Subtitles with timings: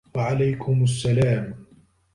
[0.15, 1.65] و عليكم السلام